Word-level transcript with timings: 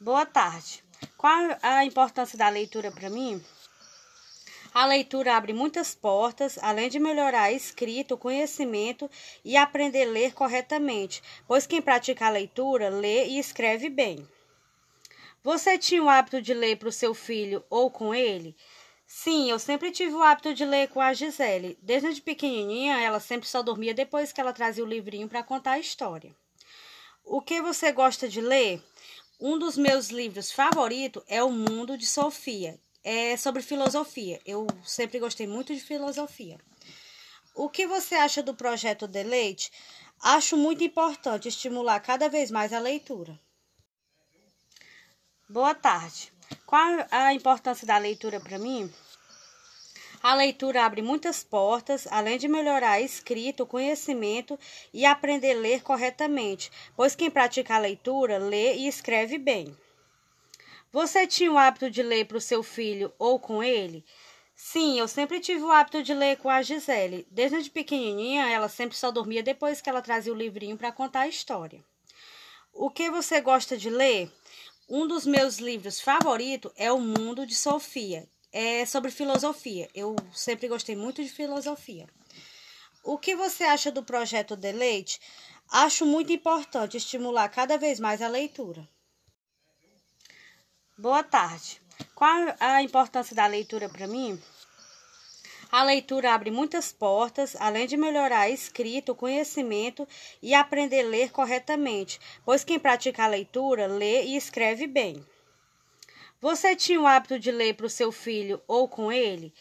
Boa 0.00 0.24
tarde. 0.24 0.84
Qual 1.16 1.58
a 1.60 1.84
importância 1.84 2.38
da 2.38 2.48
leitura 2.48 2.88
para 2.88 3.10
mim? 3.10 3.44
A 4.72 4.86
leitura 4.86 5.36
abre 5.36 5.52
muitas 5.52 5.92
portas, 5.92 6.56
além 6.62 6.88
de 6.88 7.00
melhorar 7.00 7.42
a 7.42 7.52
escrita, 7.52 8.14
o 8.14 8.18
conhecimento 8.18 9.10
e 9.44 9.56
aprender 9.56 10.04
a 10.04 10.10
ler 10.12 10.34
corretamente, 10.34 11.20
pois 11.48 11.66
quem 11.66 11.82
pratica 11.82 12.26
a 12.26 12.30
leitura 12.30 12.88
lê 12.88 13.26
e 13.26 13.40
escreve 13.40 13.88
bem. 13.88 14.24
Você 15.42 15.76
tinha 15.76 16.00
o 16.00 16.08
hábito 16.08 16.40
de 16.40 16.54
ler 16.54 16.76
para 16.76 16.90
o 16.90 16.92
seu 16.92 17.12
filho 17.12 17.64
ou 17.68 17.90
com 17.90 18.14
ele? 18.14 18.54
Sim, 19.04 19.50
eu 19.50 19.58
sempre 19.58 19.90
tive 19.90 20.14
o 20.14 20.22
hábito 20.22 20.54
de 20.54 20.64
ler 20.64 20.90
com 20.90 21.00
a 21.00 21.12
Gisele. 21.12 21.76
Desde 21.82 22.22
pequenininha, 22.22 23.00
ela 23.00 23.18
sempre 23.18 23.48
só 23.48 23.62
dormia 23.62 23.92
depois 23.92 24.30
que 24.30 24.40
ela 24.40 24.52
trazia 24.52 24.84
o 24.84 24.88
livrinho 24.88 25.28
para 25.28 25.42
contar 25.42 25.72
a 25.72 25.78
história. 25.80 26.32
O 27.24 27.42
que 27.42 27.60
você 27.60 27.90
gosta 27.90 28.28
de 28.28 28.40
ler? 28.40 28.80
Um 29.40 29.56
dos 29.56 29.76
meus 29.76 30.08
livros 30.08 30.50
favoritos 30.50 31.22
é 31.28 31.40
O 31.44 31.50
Mundo 31.50 31.96
de 31.96 32.04
Sofia. 32.04 32.76
É 33.04 33.36
sobre 33.36 33.62
filosofia. 33.62 34.40
Eu 34.44 34.66
sempre 34.84 35.20
gostei 35.20 35.46
muito 35.46 35.72
de 35.72 35.80
filosofia. 35.80 36.58
O 37.54 37.68
que 37.68 37.86
você 37.86 38.16
acha 38.16 38.42
do 38.42 38.52
projeto 38.52 39.06
Deleite? 39.06 39.70
Acho 40.20 40.56
muito 40.56 40.82
importante 40.82 41.46
estimular 41.46 42.00
cada 42.00 42.28
vez 42.28 42.50
mais 42.50 42.72
a 42.72 42.80
leitura. 42.80 43.38
Boa 45.48 45.72
tarde. 45.72 46.32
Qual 46.66 47.06
a 47.08 47.32
importância 47.32 47.86
da 47.86 47.96
leitura 47.96 48.40
para 48.40 48.58
mim? 48.58 48.92
A 50.20 50.34
leitura 50.34 50.84
abre 50.84 51.00
muitas 51.00 51.44
portas, 51.44 52.08
além 52.10 52.38
de 52.38 52.48
melhorar 52.48 52.92
a 52.92 53.00
escrita, 53.00 53.62
o 53.62 53.66
conhecimento 53.66 54.58
e 54.92 55.06
aprender 55.06 55.52
a 55.52 55.60
ler 55.60 55.82
corretamente, 55.82 56.72
pois 56.96 57.14
quem 57.14 57.30
pratica 57.30 57.76
a 57.76 57.78
leitura 57.78 58.36
lê 58.36 58.74
e 58.74 58.88
escreve 58.88 59.38
bem. 59.38 59.76
Você 60.90 61.26
tinha 61.26 61.52
o 61.52 61.58
hábito 61.58 61.88
de 61.90 62.02
ler 62.02 62.24
para 62.24 62.38
o 62.38 62.40
seu 62.40 62.62
filho 62.62 63.12
ou 63.18 63.38
com 63.38 63.62
ele? 63.62 64.04
Sim, 64.56 64.98
eu 64.98 65.06
sempre 65.06 65.38
tive 65.38 65.62
o 65.62 65.70
hábito 65.70 66.02
de 66.02 66.12
ler 66.12 66.36
com 66.38 66.50
a 66.50 66.62
Gisele. 66.62 67.24
Desde 67.30 67.70
pequenininha, 67.70 68.48
ela 68.48 68.68
sempre 68.68 68.96
só 68.96 69.12
dormia 69.12 69.42
depois 69.42 69.80
que 69.80 69.88
ela 69.88 70.02
trazia 70.02 70.32
o 70.32 70.36
livrinho 70.36 70.76
para 70.76 70.90
contar 70.90 71.20
a 71.20 71.28
história. 71.28 71.84
O 72.72 72.90
que 72.90 73.08
você 73.08 73.40
gosta 73.40 73.76
de 73.76 73.88
ler? 73.88 74.32
Um 74.88 75.06
dos 75.06 75.26
meus 75.26 75.58
livros 75.58 76.00
favoritos 76.00 76.72
é 76.74 76.90
O 76.90 76.98
Mundo 76.98 77.46
de 77.46 77.54
Sofia, 77.54 78.26
é 78.52 78.84
sobre 78.86 79.10
filosofia. 79.10 79.88
Eu 79.94 80.16
sempre 80.32 80.68
gostei 80.68 80.96
muito 80.96 81.22
de 81.22 81.28
filosofia. 81.28 82.06
O 83.04 83.18
que 83.18 83.34
você 83.34 83.64
acha 83.64 83.90
do 83.90 84.02
projeto 84.02 84.56
Deleite? 84.56 85.20
Acho 85.70 86.06
muito 86.06 86.32
importante 86.32 86.96
estimular 86.96 87.48
cada 87.48 87.76
vez 87.76 88.00
mais 88.00 88.22
a 88.22 88.28
leitura. 88.28 88.88
Boa 90.96 91.22
tarde. 91.22 91.80
Qual 92.14 92.54
a 92.58 92.82
importância 92.82 93.34
da 93.34 93.46
leitura 93.46 93.88
para 93.88 94.06
mim? 94.06 94.40
A 95.70 95.84
leitura 95.84 96.32
abre 96.32 96.50
muitas 96.50 96.90
portas, 96.90 97.54
além 97.60 97.86
de 97.86 97.96
melhorar 97.96 98.40
a 98.40 98.50
escrita, 98.50 99.12
o 99.12 99.14
conhecimento 99.14 100.08
e 100.42 100.54
aprender 100.54 101.04
a 101.04 101.08
ler 101.08 101.30
corretamente, 101.30 102.18
pois 102.44 102.64
quem 102.64 102.78
pratica 102.78 103.24
a 103.24 103.28
leitura 103.28 103.86
lê 103.86 104.24
e 104.24 104.36
escreve 104.36 104.86
bem. 104.86 105.24
Você 106.40 106.76
tinha 106.76 107.00
o 107.00 107.06
hábito 107.06 107.36
de 107.36 107.50
ler 107.50 107.74
para 107.74 107.86
o 107.86 107.90
seu 107.90 108.12
filho 108.12 108.62
ou 108.68 108.88
com 108.88 109.10
ele? 109.10 109.52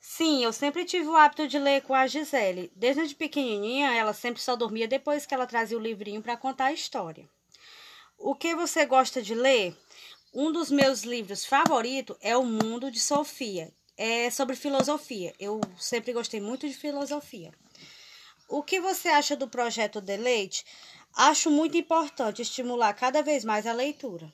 Sim, 0.00 0.42
eu 0.42 0.52
sempre 0.52 0.84
tive 0.84 1.06
o 1.06 1.16
hábito 1.16 1.46
de 1.46 1.58
ler 1.58 1.82
com 1.82 1.94
a 1.94 2.08
Gisele. 2.08 2.72
Desde 2.74 3.14
pequenininha, 3.14 3.94
ela 3.94 4.12
sempre 4.12 4.42
só 4.42 4.56
dormia 4.56 4.88
depois 4.88 5.24
que 5.24 5.32
ela 5.32 5.46
trazia 5.46 5.78
o 5.78 5.80
livrinho 5.80 6.20
para 6.20 6.36
contar 6.36 6.66
a 6.66 6.72
história. 6.72 7.28
O 8.18 8.34
que 8.34 8.54
você 8.54 8.84
gosta 8.84 9.22
de 9.22 9.34
ler? 9.34 9.76
Um 10.34 10.50
dos 10.50 10.72
meus 10.72 11.04
livros 11.04 11.44
favoritos 11.44 12.16
é 12.20 12.36
O 12.36 12.44
Mundo 12.44 12.90
de 12.90 12.98
Sofia. 12.98 13.72
É 13.96 14.28
sobre 14.28 14.56
filosofia. 14.56 15.32
Eu 15.38 15.60
sempre 15.78 16.12
gostei 16.12 16.40
muito 16.40 16.68
de 16.68 16.74
filosofia. 16.74 17.52
O 18.48 18.60
que 18.60 18.80
você 18.80 19.08
acha 19.08 19.36
do 19.36 19.48
projeto 19.48 20.00
Deleite? 20.00 20.64
Acho 21.14 21.48
muito 21.48 21.76
importante 21.78 22.42
estimular 22.42 22.92
cada 22.92 23.22
vez 23.22 23.44
mais 23.44 23.68
a 23.68 23.72
leitura. 23.72 24.32